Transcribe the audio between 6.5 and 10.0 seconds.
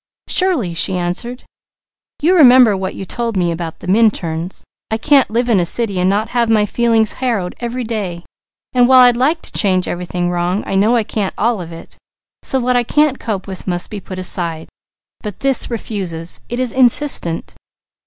feelings harrowed every day, and while I'd like to change